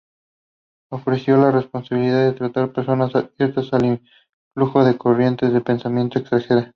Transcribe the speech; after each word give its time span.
Ofreciendo 0.91 1.51
la 1.51 1.61
posibilidad 1.61 2.25
de 2.25 2.33
tratar 2.33 2.73
personas 2.73 3.13
abiertas 3.15 3.71
al 3.71 3.99
influjo 4.57 4.83
de 4.83 4.97
corrientes 4.97 5.53
de 5.53 5.61
pensamiento 5.61 6.17
extranjeras. 6.17 6.69